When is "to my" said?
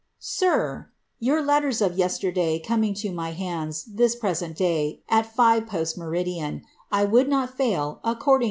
2.95-3.33